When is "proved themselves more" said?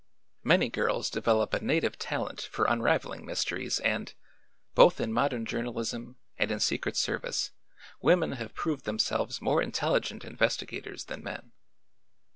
8.55-9.61